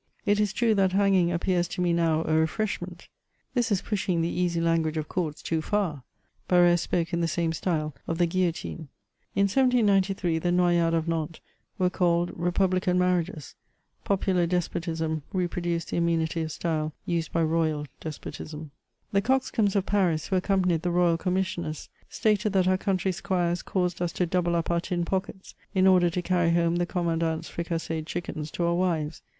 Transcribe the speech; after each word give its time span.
It 0.25 0.39
is 0.39 0.51
true 0.51 0.73
that 0.73 0.93
hanging 0.93 1.31
appears 1.31 1.67
to 1.67 1.79
me 1.79 1.93
now 1.93 2.21
a 2.21 2.31
refireshment." 2.33 3.07
This 3.53 3.71
is 3.71 3.83
pufihing 3.83 4.23
the 4.23 4.29
easy 4.29 4.59
language 4.59 4.97
of 4.97 5.07
courts 5.07 5.43
too 5.43 5.61
far: 5.61 6.01
Barr^re 6.49 6.79
spoke 6.79 7.13
in 7.13 7.21
the 7.21 7.27
same 7.27 7.53
style 7.53 7.93
of 8.07 8.17
the 8.17 8.25
guillotipe. 8.25 8.87
In 9.35 9.43
1793 9.43 10.39
the 10.39 10.49
noyades 10.51 10.95
of 10.95 11.07
Nantes 11.07 11.39
were 11.77 11.91
called 11.91 12.31
repvblican 12.35 12.97
marrmges: 12.97 13.53
popu 14.03 14.33
lar 14.33 14.47
despotism 14.47 15.21
reproduced 15.33 15.91
the 15.91 15.97
amenity 15.97 16.41
of 16.41 16.51
style 16.51 16.93
used 17.05 17.31
by 17.31 17.43
royal 17.43 17.85
des 17.99 18.09
potism. 18.09 18.71
The 19.11 19.21
coxcombs 19.21 19.75
of 19.75 19.85
Paris, 19.85 20.29
who 20.29 20.35
accompanied 20.35 20.81
the 20.81 20.89
royal 20.89 21.19
commis 21.19 21.43
sioners, 21.55 21.89
stated 22.09 22.53
that 22.53 22.67
our 22.67 22.75
country 22.79 23.11
squires 23.11 23.61
caused 23.61 24.01
us 24.01 24.11
to 24.13 24.25
double 24.25 24.55
up 24.55 24.71
our 24.71 24.81
tin 24.81 25.05
pockets, 25.05 25.53
in 25.75 25.85
order 25.85 26.09
to 26.09 26.23
carry 26.23 26.49
home 26.49 26.77
the 26.77 26.87
commandant*s 26.87 27.51
fricasseed 27.51 28.07
chickens 28.07 28.49
to 28.49 28.63
our 28.63 28.73
wives. 28.73 29.21